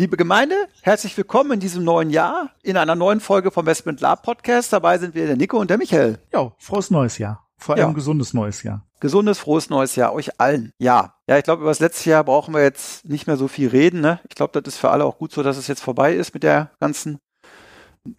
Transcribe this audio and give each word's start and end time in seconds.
Liebe 0.00 0.16
Gemeinde, 0.16 0.54
herzlich 0.82 1.16
willkommen 1.16 1.54
in 1.54 1.58
diesem 1.58 1.82
neuen 1.82 2.10
Jahr, 2.10 2.50
in 2.62 2.76
einer 2.76 2.94
neuen 2.94 3.18
Folge 3.18 3.50
vom 3.50 3.66
Westment 3.66 4.00
Lab 4.00 4.22
Podcast. 4.22 4.72
Dabei 4.72 4.96
sind 4.96 5.16
wir 5.16 5.26
der 5.26 5.36
Nico 5.36 5.58
und 5.58 5.70
der 5.70 5.76
Michael. 5.76 6.20
Ja, 6.32 6.52
frohes 6.56 6.92
neues 6.92 7.18
Jahr. 7.18 7.48
Vor 7.56 7.74
allem 7.74 7.88
ja. 7.88 7.92
gesundes 7.92 8.32
neues 8.32 8.62
Jahr. 8.62 8.86
Gesundes, 9.00 9.40
frohes 9.40 9.70
neues 9.70 9.96
Jahr 9.96 10.12
euch 10.12 10.38
allen. 10.38 10.72
Ja, 10.78 11.14
ja, 11.26 11.36
ich 11.36 11.42
glaube, 11.42 11.62
über 11.62 11.72
das 11.72 11.80
letzte 11.80 12.10
Jahr 12.10 12.22
brauchen 12.22 12.54
wir 12.54 12.62
jetzt 12.62 13.06
nicht 13.06 13.26
mehr 13.26 13.36
so 13.36 13.48
viel 13.48 13.70
reden. 13.70 14.00
Ne? 14.00 14.20
Ich 14.28 14.36
glaube, 14.36 14.52
das 14.62 14.72
ist 14.72 14.78
für 14.78 14.90
alle 14.90 15.04
auch 15.04 15.18
gut 15.18 15.32
so, 15.32 15.42
dass 15.42 15.56
es 15.56 15.66
jetzt 15.66 15.80
vorbei 15.80 16.14
ist 16.14 16.32
mit 16.32 16.44
der 16.44 16.70
ganzen 16.78 17.18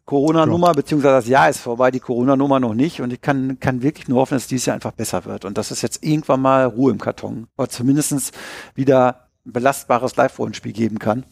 Corona-Nummer, 0.04 0.73
beziehungsweise 0.73 1.16
das 1.16 1.28
Jahr 1.30 1.50
ist 1.50 1.61
vorbei, 1.61 1.92
die 1.92 2.02
Corona-Nummer 2.02 2.59
noch 2.59 2.73
nicht. 2.73 3.00
Und 3.00 3.14
ich 3.14 3.22
kann, 3.22 3.58
kann 3.61 3.82
wirklich 3.82 4.09
nur 4.09 4.20
hoffen, 4.20 4.34
dass 4.34 4.48
dieses 4.48 4.66
Jahr 4.66 4.76
einfach 4.76 4.92
besser 4.92 5.23
wird 5.23 5.45
und 5.45 5.58
dass 5.58 5.72
es 5.72 5.82
jetzt 5.82 6.04
irgendwann 6.04 6.42
mal 6.42 6.66
Ruhe 6.66 6.92
im 6.92 7.00
Karton 7.00 7.48
oder 7.56 7.70
zumindest 7.70 8.38
wieder 8.76 9.30
belastbares 9.45 10.16
Live-Rollenspiel 10.16 10.73
geben 10.73 11.00
kann. 11.00 11.26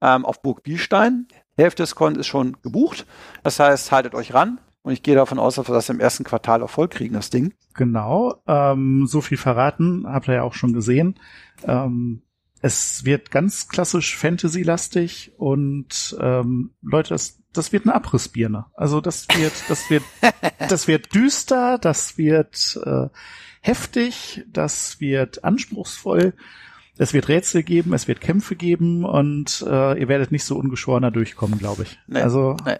ähm, 0.00 0.24
auf 0.24 0.40
Burg 0.42 0.62
Bielstein. 0.62 1.26
Hälfte 1.56 1.82
des 1.82 1.96
Con 1.96 2.14
ist 2.16 2.28
schon 2.28 2.56
gebucht. 2.62 3.06
Das 3.42 3.58
heißt, 3.58 3.90
haltet 3.90 4.14
euch 4.14 4.34
ran. 4.34 4.60
Und 4.88 4.94
ich 4.94 5.02
gehe 5.02 5.14
davon 5.14 5.38
aus, 5.38 5.56
dass 5.56 5.68
wir 5.68 5.74
das 5.74 5.90
im 5.90 6.00
ersten 6.00 6.24
Quartal 6.24 6.62
auch 6.62 6.70
voll 6.70 6.88
kriegen, 6.88 7.12
das 7.12 7.28
Ding. 7.28 7.52
Genau. 7.74 8.42
Ähm, 8.46 9.06
so 9.06 9.20
viel 9.20 9.36
verraten, 9.36 10.06
habt 10.06 10.28
ihr 10.28 10.36
ja 10.36 10.42
auch 10.44 10.54
schon 10.54 10.72
gesehen. 10.72 11.20
Ähm, 11.62 12.22
es 12.62 13.04
wird 13.04 13.30
ganz 13.30 13.68
klassisch 13.68 14.16
Fantasy-lastig 14.16 15.32
und 15.36 16.16
ähm, 16.22 16.70
Leute, 16.80 17.10
das, 17.10 17.38
das 17.52 17.70
wird 17.70 17.84
eine 17.84 17.96
Abrissbirne. 17.96 18.64
Also 18.72 19.02
das 19.02 19.26
wird, 19.36 19.52
das 19.68 19.90
wird, 19.90 20.04
das 20.70 20.88
wird 20.88 21.14
düster, 21.14 21.76
das 21.76 22.16
wird 22.16 22.80
äh, 22.82 23.08
heftig, 23.60 24.46
das 24.50 25.02
wird 25.02 25.44
anspruchsvoll. 25.44 26.32
Es 26.96 27.12
wird 27.12 27.28
Rätsel 27.28 27.62
geben, 27.62 27.92
es 27.92 28.08
wird 28.08 28.22
Kämpfe 28.22 28.56
geben 28.56 29.04
und 29.04 29.62
äh, 29.68 30.00
ihr 30.00 30.08
werdet 30.08 30.32
nicht 30.32 30.44
so 30.44 30.56
ungeschorener 30.56 31.10
durchkommen, 31.10 31.58
glaube 31.58 31.82
ich. 31.82 31.98
Nee, 32.06 32.22
also 32.22 32.56
nee. 32.64 32.78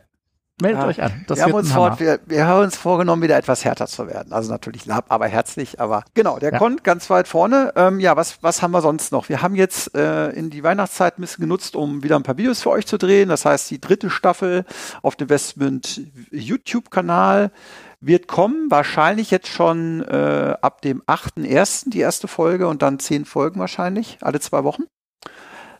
Meldet 0.60 0.82
ja, 0.82 0.88
euch 0.88 1.02
an. 1.02 1.24
Das 1.28 1.38
wir, 1.38 1.44
haben 1.44 1.54
uns 1.54 1.72
vor, 1.72 2.00
wir, 2.00 2.18
wir, 2.26 2.46
haben 2.46 2.64
uns 2.64 2.76
vorgenommen, 2.76 3.22
wieder 3.22 3.36
etwas 3.36 3.64
härter 3.64 3.86
zu 3.86 4.08
werden. 4.08 4.32
Also 4.32 4.50
natürlich 4.50 4.86
lab, 4.86 5.06
aber 5.08 5.28
herzlich. 5.28 5.80
Aber 5.80 6.02
genau, 6.14 6.38
der 6.38 6.52
ja. 6.52 6.58
kommt 6.58 6.82
ganz 6.82 7.08
weit 7.10 7.28
vorne. 7.28 7.72
Ähm, 7.76 8.00
ja, 8.00 8.16
was, 8.16 8.42
was 8.42 8.60
haben 8.60 8.72
wir 8.72 8.82
sonst 8.82 9.12
noch? 9.12 9.28
Wir 9.28 9.40
haben 9.40 9.54
jetzt 9.54 9.94
äh, 9.94 10.30
in 10.30 10.50
die 10.50 10.64
Weihnachtszeit 10.64 11.18
ein 11.18 11.20
bisschen 11.20 11.42
genutzt, 11.42 11.76
um 11.76 12.02
wieder 12.02 12.16
ein 12.16 12.24
paar 12.24 12.36
Videos 12.38 12.62
für 12.62 12.70
euch 12.70 12.86
zu 12.86 12.98
drehen. 12.98 13.28
Das 13.28 13.44
heißt, 13.44 13.70
die 13.70 13.80
dritte 13.80 14.10
Staffel 14.10 14.64
auf 15.02 15.14
dem 15.14 15.28
Westmund 15.28 16.00
YouTube-Kanal 16.30 17.52
wird 18.00 18.26
kommen. 18.26 18.70
Wahrscheinlich 18.70 19.30
jetzt 19.30 19.48
schon 19.48 20.02
äh, 20.02 20.56
ab 20.60 20.82
dem 20.82 21.02
8.1. 21.02 21.90
die 21.90 22.00
erste 22.00 22.26
Folge 22.26 22.66
und 22.66 22.82
dann 22.82 22.98
zehn 22.98 23.24
Folgen 23.24 23.60
wahrscheinlich, 23.60 24.18
alle 24.22 24.40
zwei 24.40 24.64
Wochen. 24.64 24.84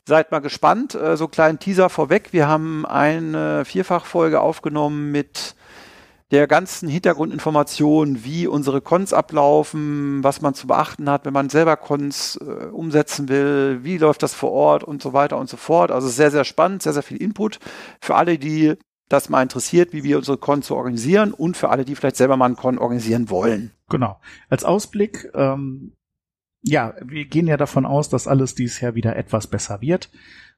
Seid 0.09 0.31
mal 0.31 0.39
gespannt. 0.39 0.95
Äh, 0.95 1.19
so 1.19 1.29
kleinen 1.29 1.59
Teaser 1.59 1.91
vorweg. 1.91 2.33
Wir 2.33 2.49
haben 2.49 2.87
eine 2.87 3.67
Vierfachfolge 3.67 4.41
aufgenommen 4.41 5.13
mit 5.13 5.55
der 6.31 6.47
ganzen 6.47 6.89
Hintergrundinformation, 6.89 8.25
wie 8.25 8.47
unsere 8.47 8.81
Cons 8.81 9.13
ablaufen, 9.13 10.25
was 10.25 10.41
man 10.41 10.55
zu 10.55 10.67
beachten 10.67 11.11
hat, 11.11 11.27
wenn 11.27 11.35
man 11.35 11.51
selber 11.51 11.77
Cons 11.77 12.37
äh, 12.37 12.69
umsetzen 12.69 13.29
will, 13.29 13.81
wie 13.83 13.99
läuft 13.99 14.23
das 14.23 14.33
vor 14.33 14.51
Ort 14.51 14.83
und 14.83 15.03
so 15.03 15.13
weiter 15.13 15.37
und 15.37 15.51
so 15.51 15.59
fort. 15.59 15.91
Also 15.91 16.09
sehr, 16.09 16.31
sehr 16.31 16.45
spannend, 16.45 16.83
sehr, 16.83 16.95
sehr 16.95 17.03
viel 17.03 17.19
Input 17.19 17.59
für 18.01 18.15
alle, 18.15 18.39
die 18.39 18.77
das 19.11 19.29
mal 19.29 19.43
interessiert, 19.43 19.93
wie 19.93 20.05
wir 20.05 20.17
unsere 20.17 20.39
Cons 20.39 20.69
so 20.69 20.77
organisieren 20.77 21.35
und 21.35 21.59
für 21.59 21.69
alle, 21.69 21.85
die 21.85 21.95
vielleicht 21.95 22.17
selber 22.17 22.39
mal 22.39 22.47
einen 22.47 22.57
Con 22.57 22.79
organisieren 22.79 23.29
wollen. 23.29 23.73
Genau. 23.91 24.19
Als 24.49 24.65
Ausblick, 24.65 25.31
ähm, 25.35 25.93
ja, 26.63 26.95
wir 27.05 27.25
gehen 27.27 27.47
ja 27.47 27.57
davon 27.57 27.87
aus, 27.87 28.09
dass 28.09 28.27
alles 28.27 28.55
dieses 28.55 28.81
Jahr 28.81 28.95
wieder 28.95 29.17
etwas 29.17 29.47
besser 29.47 29.81
wird. 29.81 30.11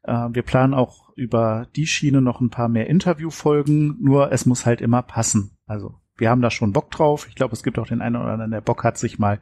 Äh, 0.02 0.28
wir 0.30 0.42
planen 0.42 0.74
auch 0.74 1.10
über 1.16 1.68
die 1.76 1.86
Schiene 1.86 2.20
noch 2.22 2.40
ein 2.40 2.50
paar 2.50 2.68
mehr 2.68 2.88
Interviewfolgen, 2.88 3.96
nur 4.00 4.32
es 4.32 4.46
muss 4.46 4.66
halt 4.66 4.80
immer 4.80 5.02
passen. 5.02 5.58
Also 5.66 6.00
wir 6.16 6.30
haben 6.30 6.42
da 6.42 6.50
schon 6.50 6.72
Bock 6.72 6.90
drauf. 6.90 7.26
Ich 7.28 7.34
glaube, 7.34 7.54
es 7.54 7.62
gibt 7.62 7.78
auch 7.78 7.86
den 7.86 8.02
einen 8.02 8.16
oder 8.16 8.32
anderen, 8.32 8.50
der 8.50 8.60
Bock 8.60 8.84
hat, 8.84 8.98
sich 8.98 9.18
mal 9.18 9.40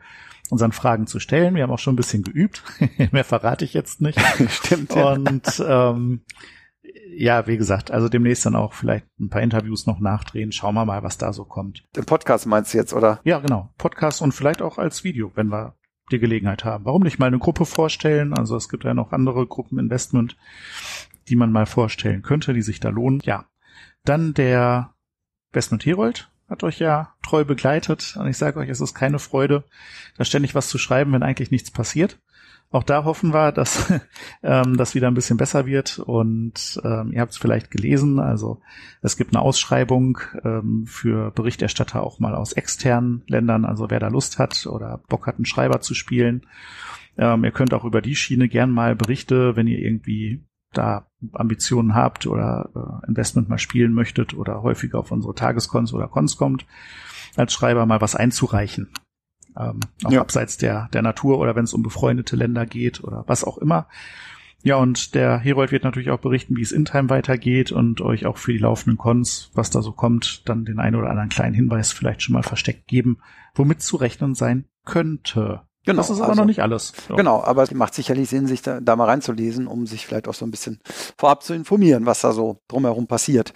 unseren 0.50 0.72
Fragen 0.72 1.06
zu 1.06 1.20
stellen. 1.20 1.54
Wir 1.54 1.64
haben 1.64 1.72
auch 1.72 1.78
schon 1.78 1.94
ein 1.94 1.96
bisschen 1.96 2.22
geübt. 2.22 2.62
mehr 3.12 3.24
verrate 3.24 3.64
ich 3.64 3.74
jetzt 3.74 4.00
nicht. 4.00 4.20
Stimmt. 4.48 4.92
Und 4.92 5.62
ähm, 5.66 6.22
ja, 7.14 7.46
wie 7.46 7.56
gesagt, 7.56 7.90
also 7.90 8.08
demnächst 8.08 8.46
dann 8.46 8.54
auch 8.54 8.72
vielleicht 8.72 9.06
ein 9.18 9.28
paar 9.28 9.42
Interviews 9.42 9.86
noch 9.86 9.98
nachdrehen. 9.98 10.52
Schauen 10.52 10.74
wir 10.74 10.84
mal, 10.84 11.02
was 11.02 11.18
da 11.18 11.32
so 11.32 11.44
kommt. 11.44 11.84
Den 11.96 12.04
Podcast 12.04 12.46
meinst 12.46 12.72
du 12.72 12.78
jetzt, 12.78 12.92
oder? 12.92 13.20
Ja, 13.24 13.40
genau. 13.40 13.70
Podcast 13.76 14.22
und 14.22 14.32
vielleicht 14.32 14.62
auch 14.62 14.78
als 14.78 15.02
Video, 15.04 15.32
wenn 15.34 15.48
wir 15.48 15.74
die 16.10 16.18
Gelegenheit 16.18 16.64
haben. 16.64 16.84
Warum 16.84 17.02
nicht 17.02 17.18
mal 17.18 17.26
eine 17.26 17.38
Gruppe 17.38 17.66
vorstellen? 17.66 18.32
Also 18.34 18.56
es 18.56 18.68
gibt 18.68 18.84
ja 18.84 18.94
noch 18.94 19.12
andere 19.12 19.46
Gruppeninvestment, 19.46 20.36
die 21.28 21.36
man 21.36 21.52
mal 21.52 21.66
vorstellen 21.66 22.22
könnte, 22.22 22.54
die 22.54 22.62
sich 22.62 22.80
da 22.80 22.88
lohnen. 22.88 23.20
Ja. 23.24 23.46
Dann 24.04 24.34
der 24.34 24.94
Westmund 25.52 25.84
Herold 25.84 26.30
hat 26.48 26.64
euch 26.64 26.78
ja 26.78 27.14
treu 27.22 27.44
begleitet 27.44 28.16
und 28.18 28.26
ich 28.26 28.38
sage 28.38 28.58
euch, 28.58 28.68
es 28.68 28.80
ist 28.80 28.94
keine 28.94 29.18
Freude, 29.18 29.64
da 30.16 30.24
ständig 30.24 30.54
was 30.54 30.68
zu 30.68 30.78
schreiben, 30.78 31.12
wenn 31.12 31.22
eigentlich 31.22 31.50
nichts 31.50 31.70
passiert. 31.70 32.18
Auch 32.70 32.82
da 32.82 33.04
hoffen 33.04 33.32
wir, 33.32 33.50
dass 33.52 33.92
ähm, 34.42 34.76
das 34.76 34.94
wieder 34.94 35.08
ein 35.08 35.14
bisschen 35.14 35.38
besser 35.38 35.64
wird. 35.66 35.98
Und 35.98 36.80
ähm, 36.84 37.12
ihr 37.12 37.20
habt 37.20 37.32
es 37.32 37.38
vielleicht 37.38 37.70
gelesen. 37.70 38.18
Also 38.18 38.60
es 39.00 39.16
gibt 39.16 39.34
eine 39.34 39.42
Ausschreibung 39.42 40.18
ähm, 40.44 40.84
für 40.86 41.30
Berichterstatter 41.30 42.02
auch 42.02 42.18
mal 42.18 42.34
aus 42.34 42.52
externen 42.52 43.22
Ländern. 43.26 43.64
Also 43.64 43.90
wer 43.90 44.00
da 44.00 44.08
Lust 44.08 44.38
hat 44.38 44.66
oder 44.66 45.00
Bock 45.08 45.26
hat, 45.26 45.36
einen 45.36 45.46
Schreiber 45.46 45.80
zu 45.80 45.94
spielen. 45.94 46.46
Ähm, 47.16 47.42
ihr 47.44 47.52
könnt 47.52 47.72
auch 47.72 47.84
über 47.84 48.02
die 48.02 48.16
Schiene 48.16 48.48
gern 48.48 48.70
mal 48.70 48.94
Berichte, 48.94 49.56
wenn 49.56 49.66
ihr 49.66 49.78
irgendwie 49.78 50.44
da 50.72 51.06
Ambitionen 51.32 51.94
habt 51.94 52.26
oder 52.26 53.00
äh, 53.02 53.08
Investment 53.08 53.48
mal 53.48 53.58
spielen 53.58 53.94
möchtet 53.94 54.34
oder 54.34 54.62
häufiger 54.62 54.98
auf 54.98 55.10
unsere 55.10 55.34
Tageskons 55.34 55.94
oder 55.94 56.06
Cons 56.06 56.36
kommt, 56.36 56.66
als 57.34 57.54
Schreiber 57.54 57.86
mal 57.86 58.02
was 58.02 58.14
einzureichen 58.14 58.92
ähm, 59.58 59.80
auch 60.04 60.12
ja. 60.12 60.20
abseits 60.20 60.56
der, 60.56 60.88
der 60.92 61.02
Natur 61.02 61.38
oder 61.38 61.56
wenn 61.56 61.64
es 61.64 61.74
um 61.74 61.82
befreundete 61.82 62.36
Länder 62.36 62.66
geht 62.66 63.02
oder 63.02 63.24
was 63.26 63.44
auch 63.44 63.58
immer. 63.58 63.86
Ja, 64.62 64.76
und 64.76 65.14
der 65.14 65.38
Herold 65.38 65.70
wird 65.70 65.84
natürlich 65.84 66.10
auch 66.10 66.18
berichten, 66.18 66.56
wie 66.56 66.62
es 66.62 66.72
in 66.72 66.84
Time 66.84 67.10
weitergeht 67.10 67.70
und 67.70 68.00
euch 68.00 68.26
auch 68.26 68.38
für 68.38 68.52
die 68.52 68.58
laufenden 68.58 68.98
Cons, 68.98 69.50
was 69.54 69.70
da 69.70 69.82
so 69.82 69.92
kommt, 69.92 70.48
dann 70.48 70.64
den 70.64 70.80
einen 70.80 70.96
oder 70.96 71.10
anderen 71.10 71.28
kleinen 71.28 71.54
Hinweis 71.54 71.92
vielleicht 71.92 72.22
schon 72.22 72.32
mal 72.32 72.42
versteckt 72.42 72.88
geben, 72.88 73.18
womit 73.54 73.82
zu 73.82 73.96
rechnen 73.96 74.34
sein 74.34 74.64
könnte. 74.84 75.62
Genau, 75.86 76.02
das 76.02 76.10
ist 76.10 76.18
aber 76.20 76.30
also, 76.30 76.42
noch 76.42 76.46
nicht 76.46 76.60
alles. 76.60 76.92
So. 77.06 77.16
Genau, 77.16 77.42
aber 77.42 77.62
es 77.62 77.70
macht 77.72 77.94
sicherlich 77.94 78.28
Sinn, 78.28 78.46
sich 78.46 78.60
da, 78.60 78.80
da 78.80 78.96
mal 78.96 79.06
reinzulesen, 79.06 79.68
um 79.68 79.86
sich 79.86 80.06
vielleicht 80.06 80.28
auch 80.28 80.34
so 80.34 80.44
ein 80.44 80.50
bisschen 80.50 80.80
vorab 81.16 81.42
zu 81.42 81.54
informieren, 81.54 82.04
was 82.04 82.20
da 82.20 82.32
so 82.32 82.60
drumherum 82.68 83.06
passiert. 83.06 83.54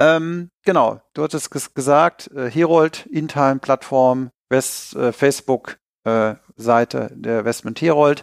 Ähm, 0.00 0.50
genau, 0.64 1.00
du 1.14 1.22
hattest 1.22 1.50
gesagt, 1.74 2.30
äh, 2.34 2.50
Herold, 2.50 3.06
InTime-Plattform, 3.06 4.30
West, 4.54 4.94
äh, 4.96 5.12
Facebook 5.12 5.78
äh, 6.04 6.34
Seite 6.56 7.10
der 7.14 7.44
Westman 7.44 7.74
Herold. 7.76 8.22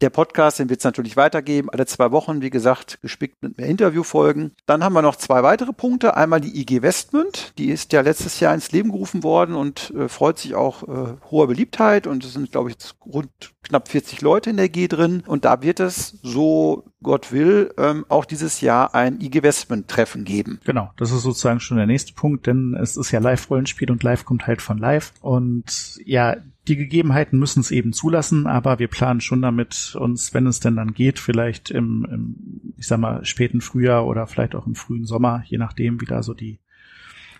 Der 0.00 0.10
Podcast, 0.10 0.58
den 0.58 0.68
wird 0.70 0.80
es 0.80 0.84
natürlich 0.84 1.16
weitergeben, 1.16 1.70
alle 1.70 1.86
zwei 1.86 2.12
Wochen, 2.12 2.40
wie 2.42 2.50
gesagt, 2.50 3.00
gespickt 3.00 3.42
mit 3.42 3.58
mehr 3.58 3.66
Interviewfolgen. 3.66 4.52
Dann 4.66 4.84
haben 4.84 4.92
wir 4.92 5.02
noch 5.02 5.16
zwei 5.16 5.42
weitere 5.42 5.72
Punkte. 5.72 6.16
Einmal 6.16 6.40
die 6.40 6.60
IG 6.60 6.82
Westmund, 6.82 7.54
die 7.58 7.70
ist 7.70 7.92
ja 7.92 8.02
letztes 8.02 8.38
Jahr 8.38 8.54
ins 8.54 8.70
Leben 8.70 8.92
gerufen 8.92 9.24
worden 9.24 9.56
und 9.56 9.92
äh, 9.96 10.08
freut 10.08 10.38
sich 10.38 10.54
auch 10.54 10.82
äh, 10.84 11.14
hoher 11.30 11.48
Beliebtheit 11.48 12.06
und 12.06 12.24
es 12.24 12.34
sind, 12.34 12.52
glaube 12.52 12.70
ich, 12.70 12.76
rund 13.04 13.30
knapp 13.62 13.88
40 13.88 14.20
Leute 14.20 14.50
in 14.50 14.56
der 14.56 14.68
G 14.68 14.88
drin. 14.88 15.22
Und 15.26 15.44
da 15.44 15.62
wird 15.62 15.80
es, 15.80 16.18
so 16.22 16.84
Gott 17.02 17.32
will, 17.32 17.72
ähm, 17.78 18.04
auch 18.08 18.24
dieses 18.24 18.60
Jahr 18.60 18.94
ein 18.94 19.20
IG-Westment-Treffen 19.20 20.24
geben. 20.24 20.60
Genau, 20.64 20.90
das 20.96 21.12
ist 21.12 21.22
sozusagen 21.22 21.60
schon 21.60 21.76
der 21.76 21.86
nächste 21.86 22.12
Punkt, 22.12 22.46
denn 22.46 22.74
es 22.74 22.96
ist 22.96 23.10
ja 23.10 23.20
Live-Rollenspiel 23.20 23.90
und 23.90 24.02
Live 24.02 24.24
kommt 24.24 24.46
halt 24.46 24.62
von 24.62 24.78
Live. 24.78 25.12
Und 25.20 25.98
ja, 26.04 26.36
die 26.68 26.76
Gegebenheiten 26.76 27.38
müssen 27.38 27.60
es 27.60 27.70
eben 27.70 27.92
zulassen, 27.92 28.46
aber 28.46 28.78
wir 28.78 28.88
planen 28.88 29.20
schon 29.20 29.42
damit, 29.42 29.96
uns, 29.98 30.32
wenn 30.32 30.46
es 30.46 30.60
denn 30.60 30.76
dann 30.76 30.94
geht, 30.94 31.18
vielleicht 31.18 31.70
im, 31.70 32.06
im, 32.10 32.74
ich 32.76 32.86
sag 32.86 33.00
mal, 33.00 33.24
späten 33.24 33.60
Frühjahr 33.60 34.06
oder 34.06 34.26
vielleicht 34.26 34.54
auch 34.54 34.66
im 34.66 34.76
frühen 34.76 35.04
Sommer, 35.04 35.42
je 35.46 35.58
nachdem, 35.58 36.00
wie 36.00 36.06
da 36.06 36.22
so 36.22 36.34
die 36.34 36.60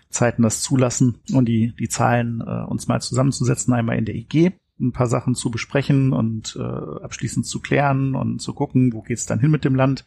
Zeiten 0.09 0.43
das 0.43 0.61
zulassen 0.61 1.19
und 1.33 1.45
die, 1.45 1.73
die 1.79 1.89
Zahlen 1.89 2.41
äh, 2.45 2.65
uns 2.65 2.87
mal 2.87 3.01
zusammenzusetzen, 3.01 3.73
einmal 3.73 3.97
in 3.97 4.05
der 4.05 4.15
IG, 4.15 4.51
ein 4.83 4.91
paar 4.91 5.07
Sachen 5.07 5.35
zu 5.35 5.49
besprechen 5.49 6.13
und 6.13 6.55
äh, 6.59 6.61
abschließend 6.61 7.45
zu 7.45 7.59
klären 7.59 8.15
und 8.15 8.39
zu 8.39 8.53
gucken, 8.53 8.93
wo 8.93 9.01
geht's 9.01 9.25
dann 9.25 9.39
hin 9.39 9.51
mit 9.51 9.65
dem 9.65 9.75
Land, 9.75 10.05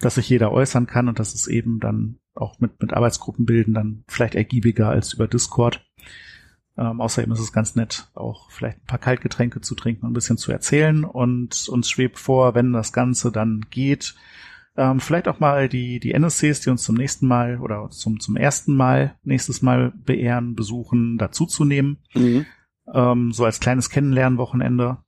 dass 0.00 0.16
sich 0.16 0.28
jeder 0.28 0.52
äußern 0.52 0.86
kann 0.86 1.08
und 1.08 1.18
dass 1.18 1.34
es 1.34 1.46
eben 1.46 1.80
dann 1.80 2.18
auch 2.34 2.60
mit, 2.60 2.80
mit 2.80 2.92
Arbeitsgruppen 2.92 3.46
bilden 3.46 3.74
dann 3.74 4.04
vielleicht 4.06 4.34
ergiebiger 4.34 4.88
als 4.88 5.12
über 5.12 5.26
Discord. 5.28 5.84
Ähm, 6.76 7.00
außerdem 7.00 7.32
ist 7.32 7.40
es 7.40 7.52
ganz 7.52 7.74
nett, 7.74 8.08
auch 8.14 8.50
vielleicht 8.50 8.78
ein 8.78 8.86
paar 8.86 9.00
Kaltgetränke 9.00 9.60
zu 9.60 9.74
trinken 9.74 10.06
und 10.06 10.12
ein 10.12 10.14
bisschen 10.14 10.38
zu 10.38 10.52
erzählen. 10.52 11.04
Und 11.04 11.68
uns 11.68 11.90
schwebt 11.90 12.18
vor, 12.18 12.54
wenn 12.54 12.72
das 12.72 12.92
Ganze 12.92 13.32
dann 13.32 13.66
geht, 13.70 14.14
ähm, 14.76 15.00
vielleicht 15.00 15.26
auch 15.26 15.40
mal 15.40 15.68
die, 15.68 15.98
die 15.98 16.12
NSCs, 16.12 16.60
die 16.60 16.70
uns 16.70 16.84
zum 16.84 16.94
nächsten 16.94 17.26
Mal 17.26 17.58
oder 17.58 17.90
zum, 17.90 18.20
zum 18.20 18.36
ersten 18.36 18.76
Mal, 18.76 19.16
nächstes 19.24 19.60
Mal 19.60 19.92
beehren, 20.04 20.54
besuchen, 20.54 21.18
dazuzunehmen. 21.18 21.98
Mhm. 22.14 22.46
Ähm, 22.94 23.32
so 23.32 23.44
als 23.44 23.60
kleines 23.60 23.90
Kennenlernwochenende 23.90 24.98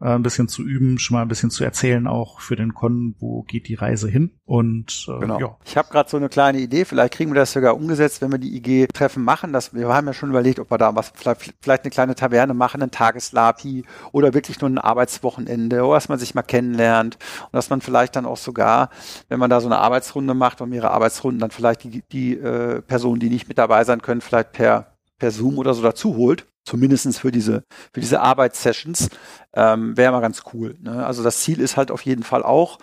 äh, 0.00 0.14
ein 0.14 0.22
bisschen 0.22 0.48
zu 0.48 0.62
üben, 0.62 0.98
schon 0.98 1.16
mal 1.16 1.22
ein 1.22 1.28
bisschen 1.28 1.50
zu 1.50 1.62
erzählen, 1.62 2.06
auch 2.06 2.40
für 2.40 2.56
den 2.56 2.74
Con, 2.74 3.14
wo 3.18 3.42
geht 3.42 3.68
die 3.68 3.74
Reise 3.74 4.08
hin. 4.08 4.30
Und 4.44 5.06
äh, 5.08 5.20
genau. 5.20 5.38
ja. 5.38 5.56
Ich 5.64 5.76
habe 5.76 5.90
gerade 5.90 6.08
so 6.08 6.16
eine 6.16 6.28
kleine 6.28 6.58
Idee, 6.58 6.84
vielleicht 6.84 7.14
kriegen 7.14 7.30
wir 7.30 7.34
das 7.34 7.52
sogar 7.52 7.76
umgesetzt, 7.76 8.22
wenn 8.22 8.32
wir 8.32 8.38
die 8.38 8.56
IG-Treffen 8.56 9.22
machen. 9.22 9.52
Dass, 9.52 9.74
wir 9.74 9.88
haben 9.88 10.06
ja 10.06 10.14
schon 10.14 10.30
überlegt, 10.30 10.58
ob 10.58 10.70
wir 10.70 10.78
da 10.78 10.96
was, 10.96 11.12
vielleicht, 11.14 11.54
vielleicht 11.60 11.84
eine 11.84 11.90
kleine 11.90 12.14
Taverne 12.14 12.54
machen, 12.54 12.82
ein 12.82 12.90
Tageslapi 12.90 13.84
oder 14.12 14.32
wirklich 14.32 14.60
nur 14.60 14.70
ein 14.70 14.78
Arbeitswochenende 14.78 15.84
oder 15.84 15.96
dass 15.96 16.08
man 16.08 16.18
sich 16.18 16.34
mal 16.34 16.42
kennenlernt 16.42 17.18
und 17.44 17.52
dass 17.52 17.68
man 17.68 17.82
vielleicht 17.82 18.16
dann 18.16 18.24
auch 18.24 18.38
sogar, 18.38 18.90
wenn 19.28 19.38
man 19.38 19.50
da 19.50 19.60
so 19.60 19.68
eine 19.68 19.78
Arbeitsrunde 19.78 20.34
macht 20.34 20.60
und 20.60 20.70
mehrere 20.70 20.92
Arbeitsrunden, 20.92 21.40
dann 21.40 21.50
vielleicht 21.50 21.84
die, 21.84 22.02
die 22.10 22.38
äh, 22.38 22.80
Personen, 22.80 23.20
die 23.20 23.28
nicht 23.28 23.48
mit 23.48 23.58
dabei 23.58 23.84
sein 23.84 24.00
können, 24.00 24.20
vielleicht 24.20 24.52
per 24.52 24.86
per 25.18 25.30
Zoom 25.30 25.58
oder 25.58 25.74
so 25.74 25.82
dazu 25.82 26.16
holt 26.16 26.46
zumindestens 26.64 27.18
für 27.18 27.32
diese, 27.32 27.64
für 27.92 28.00
diese 28.00 28.20
Arbeitssessions, 28.20 29.08
ähm, 29.54 29.96
wäre 29.96 30.12
mal 30.12 30.20
ganz 30.20 30.42
cool. 30.52 30.76
Ne? 30.80 31.04
Also 31.04 31.22
das 31.22 31.40
Ziel 31.40 31.60
ist 31.60 31.76
halt 31.76 31.90
auf 31.90 32.02
jeden 32.02 32.22
Fall 32.22 32.42
auch, 32.42 32.78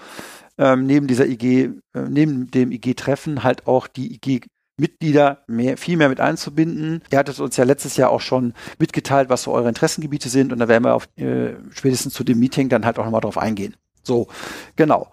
ähm, 0.57 0.85
neben 0.85 1.07
dieser 1.07 1.27
IG, 1.27 1.71
äh, 1.94 2.01
neben 2.09 2.50
dem 2.50 2.71
IG-Treffen 2.71 3.44
halt 3.44 3.68
auch 3.68 3.88
die 3.88 4.13
IG 4.13 4.41
Mitglieder 4.79 5.44
mehr, 5.47 5.75
viel 5.75 5.97
mehr 5.97 6.09
mit 6.09 6.19
einzubinden. 6.19 7.01
Ihr 7.12 7.18
hattet 7.18 7.39
uns 7.39 7.57
ja 7.57 7.63
letztes 7.63 7.97
Jahr 7.97 8.12
auch 8.12 8.21
schon 8.21 8.53
mitgeteilt, 8.77 9.27
was 9.27 9.41
so 9.44 9.51
eure 9.51 9.69
Interessengebiete 9.69 10.29
sind 10.29 10.53
und 10.53 10.59
da 10.59 10.68
werden 10.68 10.83
wir 10.83 10.94
auf, 10.94 11.07
äh, 11.18 11.56
spätestens 11.71 12.13
zu 12.13 12.24
dem 12.24 12.38
Meeting 12.39 12.69
dann 12.69 12.85
halt 12.85 13.00
auch 13.00 13.03
nochmal 13.03 13.21
drauf 13.21 13.39
eingehen. 13.39 13.75
So, 14.03 14.27
genau. 14.75 15.12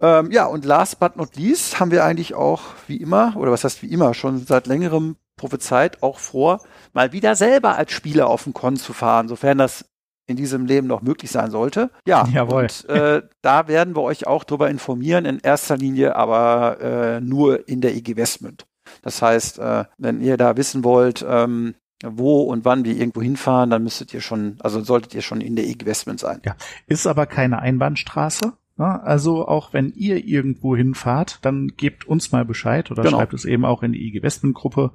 Ähm, 0.00 0.30
ja, 0.30 0.44
und 0.44 0.64
last 0.64 1.00
but 1.00 1.16
not 1.16 1.34
least 1.34 1.80
haben 1.80 1.90
wir 1.90 2.04
eigentlich 2.04 2.34
auch 2.34 2.62
wie 2.86 2.98
immer, 2.98 3.34
oder 3.36 3.50
was 3.50 3.64
heißt 3.64 3.82
wie 3.82 3.90
immer, 3.90 4.12
schon 4.14 4.46
seit 4.46 4.66
längerem 4.66 5.16
prophezeit 5.36 6.02
auch 6.02 6.18
vor, 6.18 6.60
mal 6.96 7.12
wieder 7.12 7.36
selber 7.36 7.76
als 7.76 7.92
Spieler 7.92 8.26
auf 8.26 8.44
den 8.44 8.54
Con 8.54 8.76
zu 8.76 8.94
fahren, 8.94 9.28
sofern 9.28 9.58
das 9.58 9.84
in 10.26 10.36
diesem 10.36 10.64
Leben 10.66 10.86
noch 10.88 11.02
möglich 11.02 11.30
sein 11.30 11.50
sollte. 11.50 11.90
Ja, 12.06 12.26
Jawohl. 12.32 12.62
und 12.62 12.88
äh, 12.88 13.22
da 13.42 13.68
werden 13.68 13.94
wir 13.94 14.02
euch 14.02 14.26
auch 14.26 14.42
darüber 14.42 14.70
informieren, 14.70 15.26
in 15.26 15.38
erster 15.38 15.76
Linie 15.76 16.16
aber 16.16 16.80
äh, 16.80 17.20
nur 17.20 17.68
in 17.68 17.82
der 17.82 17.94
IG 17.94 18.16
Westmünd. 18.16 18.66
Das 19.02 19.20
heißt, 19.20 19.58
äh, 19.58 19.84
wenn 19.98 20.20
ihr 20.22 20.38
da 20.38 20.56
wissen 20.56 20.84
wollt, 20.84 21.24
ähm, 21.28 21.74
wo 22.04 22.42
und 22.42 22.64
wann 22.64 22.84
wir 22.84 22.96
irgendwo 22.96 23.22
hinfahren, 23.22 23.70
dann 23.70 23.82
müsstet 23.82 24.12
ihr 24.14 24.22
schon, 24.22 24.56
also 24.60 24.82
solltet 24.82 25.14
ihr 25.14 25.22
schon 25.22 25.40
in 25.40 25.54
der 25.54 25.66
IG 25.66 25.86
Westmünd 25.86 26.18
sein. 26.18 26.40
Ja, 26.44 26.56
ist 26.86 27.06
aber 27.06 27.26
keine 27.26 27.60
Einbahnstraße. 27.60 28.54
Ne? 28.78 29.02
Also 29.02 29.46
auch 29.46 29.74
wenn 29.74 29.92
ihr 29.92 30.24
irgendwo 30.24 30.74
hinfahrt, 30.74 31.40
dann 31.42 31.68
gebt 31.76 32.06
uns 32.06 32.32
mal 32.32 32.46
Bescheid 32.46 32.90
oder 32.90 33.02
genau. 33.02 33.18
schreibt 33.18 33.34
es 33.34 33.44
eben 33.44 33.66
auch 33.66 33.82
in 33.82 33.92
die 33.92 34.06
IG 34.06 34.22
Westmünd 34.22 34.54
Gruppe. 34.54 34.92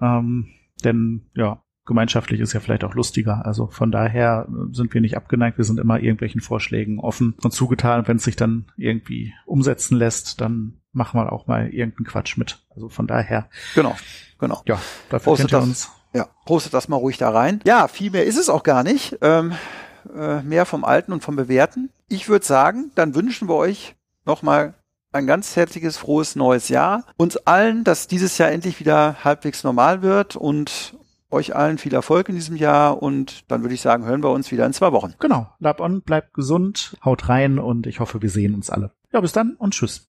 Ähm, 0.00 0.48
denn 0.82 1.22
ja, 1.34 1.62
gemeinschaftlich 1.84 2.40
ist 2.40 2.52
ja 2.52 2.60
vielleicht 2.60 2.84
auch 2.84 2.94
lustiger. 2.94 3.44
Also 3.44 3.66
von 3.66 3.90
daher 3.90 4.46
sind 4.70 4.94
wir 4.94 5.00
nicht 5.00 5.16
abgeneigt. 5.16 5.58
Wir 5.58 5.64
sind 5.64 5.80
immer 5.80 5.98
irgendwelchen 5.98 6.40
Vorschlägen 6.40 7.00
offen 7.00 7.34
und 7.42 7.52
zugetan. 7.52 8.06
Wenn 8.06 8.18
es 8.18 8.24
sich 8.24 8.36
dann 8.36 8.66
irgendwie 8.76 9.34
umsetzen 9.46 9.96
lässt, 9.96 10.40
dann 10.40 10.80
machen 10.92 11.18
wir 11.18 11.32
auch 11.32 11.46
mal 11.46 11.68
irgendeinen 11.68 12.06
Quatsch 12.06 12.36
mit. 12.36 12.64
Also 12.70 12.88
von 12.88 13.06
daher. 13.06 13.48
Genau, 13.74 13.96
genau. 14.38 14.62
Ja, 14.66 14.78
dafür 15.08 15.36
kennt 15.36 15.52
ihr 15.52 15.62
uns. 15.62 15.90
Ja, 16.14 16.28
postet 16.44 16.74
das 16.74 16.88
mal 16.88 16.96
ruhig 16.96 17.18
da 17.18 17.30
rein. 17.30 17.60
Ja, 17.64 17.88
viel 17.88 18.10
mehr 18.10 18.26
ist 18.26 18.36
es 18.36 18.50
auch 18.50 18.62
gar 18.62 18.82
nicht. 18.82 19.18
Ähm, 19.22 19.52
äh, 20.14 20.42
mehr 20.42 20.66
vom 20.66 20.84
Alten 20.84 21.12
und 21.12 21.22
vom 21.22 21.36
Bewährten. 21.36 21.90
Ich 22.08 22.28
würde 22.28 22.44
sagen, 22.44 22.90
dann 22.94 23.14
wünschen 23.14 23.48
wir 23.48 23.54
euch 23.54 23.96
nochmal 24.24 24.74
ein 25.12 25.26
ganz 25.26 25.54
herzliches, 25.56 25.96
frohes 25.98 26.36
neues 26.36 26.68
Jahr. 26.68 27.04
Uns 27.16 27.36
allen, 27.36 27.84
dass 27.84 28.08
dieses 28.08 28.38
Jahr 28.38 28.50
endlich 28.50 28.80
wieder 28.80 29.16
halbwegs 29.24 29.62
normal 29.62 30.02
wird 30.02 30.36
und 30.36 30.94
euch 31.30 31.54
allen 31.54 31.78
viel 31.78 31.94
Erfolg 31.94 32.28
in 32.28 32.34
diesem 32.34 32.56
Jahr 32.56 33.02
und 33.02 33.50
dann 33.50 33.62
würde 33.62 33.74
ich 33.74 33.80
sagen, 33.80 34.04
hören 34.04 34.22
wir 34.22 34.30
uns 34.30 34.50
wieder 34.50 34.66
in 34.66 34.72
zwei 34.72 34.92
Wochen. 34.92 35.14
Genau. 35.18 35.48
Lab 35.60 35.80
on, 35.80 36.02
bleibt 36.02 36.34
gesund, 36.34 36.96
haut 37.04 37.28
rein 37.28 37.58
und 37.58 37.86
ich 37.86 38.00
hoffe, 38.00 38.20
wir 38.20 38.30
sehen 38.30 38.54
uns 38.54 38.68
alle. 38.68 38.90
Ja, 39.12 39.20
bis 39.20 39.32
dann 39.32 39.54
und 39.58 39.72
tschüss. 39.72 40.08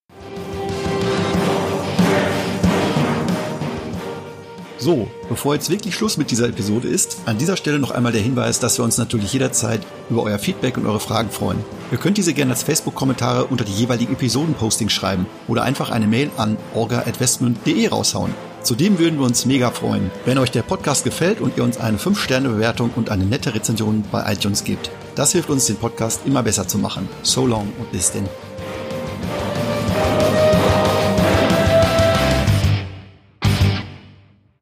So, 4.83 5.09
bevor 5.29 5.53
jetzt 5.53 5.69
wirklich 5.69 5.95
Schluss 5.95 6.17
mit 6.17 6.29
dieser 6.29 6.49
Episode 6.49 6.89
ist, 6.89 7.21
an 7.25 7.37
dieser 7.37 7.55
Stelle 7.55 7.79
noch 7.79 7.91
einmal 7.91 8.11
der 8.11 8.19
Hinweis, 8.19 8.59
dass 8.59 8.77
wir 8.77 8.83
uns 8.83 8.97
natürlich 8.97 9.31
jederzeit 9.31 9.79
über 10.13 10.23
euer 10.23 10.39
Feedback 10.39 10.77
und 10.77 10.85
eure 10.85 10.99
Fragen 10.99 11.29
freuen. 11.29 11.59
Ihr 11.91 11.97
könnt 11.97 12.17
diese 12.17 12.33
gerne 12.33 12.51
als 12.51 12.63
Facebook-Kommentare 12.63 13.45
unter 13.45 13.65
die 13.65 13.73
jeweiligen 13.73 14.13
Episoden-Postings 14.13 14.93
schreiben 14.93 15.25
oder 15.47 15.63
einfach 15.63 15.89
eine 15.89 16.07
Mail 16.07 16.29
an 16.37 16.57
orga.westmund.de 16.73 17.87
raushauen. 17.87 18.33
Zudem 18.61 18.97
würden 18.97 19.19
wir 19.19 19.25
uns 19.25 19.45
mega 19.45 19.71
freuen, 19.71 20.09
wenn 20.25 20.37
euch 20.37 20.51
der 20.51 20.61
Podcast 20.61 21.03
gefällt 21.03 21.41
und 21.41 21.57
ihr 21.57 21.63
uns 21.63 21.77
eine 21.77 21.97
5-Sterne-Bewertung 21.97 22.91
und 22.95 23.09
eine 23.09 23.25
nette 23.25 23.53
Rezension 23.53 24.05
bei 24.11 24.31
iTunes 24.31 24.63
gebt. 24.63 24.89
Das 25.15 25.33
hilft 25.33 25.49
uns, 25.49 25.65
den 25.65 25.75
Podcast 25.75 26.21
immer 26.25 26.43
besser 26.43 26.67
zu 26.67 26.77
machen. 26.77 27.09
So 27.23 27.45
long 27.45 27.73
und 27.77 27.91
bis 27.91 28.11
denn. 28.11 28.29